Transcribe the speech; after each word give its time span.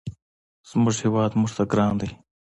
زموږ 0.69 0.95
هېواد 1.05 1.31
موږ 1.39 1.51
ته 1.57 1.63
ګران 1.71 1.93
دی. 2.01 2.09